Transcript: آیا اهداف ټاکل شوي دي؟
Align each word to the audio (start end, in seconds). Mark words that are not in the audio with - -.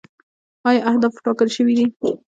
آیا 0.67 0.81
اهداف 0.89 1.13
ټاکل 1.25 1.47
شوي 1.57 1.73
دي؟ 1.77 1.87